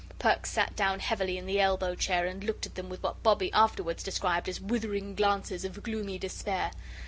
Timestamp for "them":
2.73-2.89